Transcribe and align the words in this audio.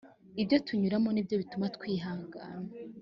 ibyo 0.41 0.57
tunyuramo 0.65 1.09
ni 1.11 1.25
byo 1.25 1.35
bituma 1.41 1.65
twihangana 1.75 2.67